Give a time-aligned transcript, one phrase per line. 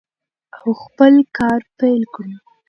[0.59, 2.35] او خپل کار پیل کړو.